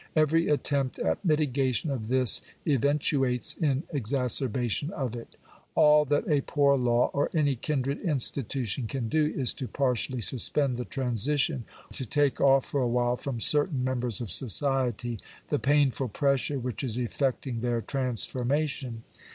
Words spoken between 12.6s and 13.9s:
I for awhile, from certain